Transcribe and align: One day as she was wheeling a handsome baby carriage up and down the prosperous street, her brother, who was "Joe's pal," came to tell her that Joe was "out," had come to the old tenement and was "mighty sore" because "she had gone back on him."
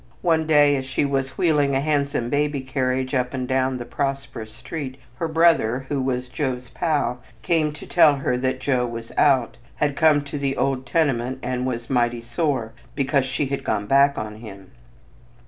One 0.23 0.47
day 0.47 0.75
as 0.77 0.85
she 0.87 1.05
was 1.05 1.37
wheeling 1.37 1.75
a 1.75 1.79
handsome 1.79 2.31
baby 2.31 2.61
carriage 2.61 3.13
up 3.13 3.35
and 3.35 3.47
down 3.47 3.77
the 3.77 3.85
prosperous 3.85 4.51
street, 4.51 4.97
her 5.17 5.27
brother, 5.27 5.85
who 5.89 6.01
was 6.01 6.27
"Joe's 6.27 6.69
pal," 6.69 7.21
came 7.43 7.71
to 7.73 7.85
tell 7.85 8.15
her 8.15 8.35
that 8.35 8.59
Joe 8.59 8.87
was 8.87 9.11
"out," 9.15 9.57
had 9.75 9.95
come 9.95 10.23
to 10.23 10.39
the 10.39 10.57
old 10.57 10.87
tenement 10.87 11.37
and 11.43 11.67
was 11.67 11.87
"mighty 11.87 12.21
sore" 12.23 12.73
because 12.95 13.25
"she 13.27 13.45
had 13.45 13.63
gone 13.63 13.85
back 13.85 14.17
on 14.17 14.37
him." 14.37 14.71